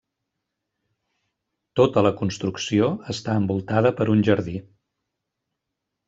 [1.79, 4.55] Tota la construcció està envoltada per un jardí.